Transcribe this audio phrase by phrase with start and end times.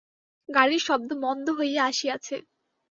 [0.49, 2.35] গাড়ির শব্দ মন্দ হইয়া আসিয়াছে।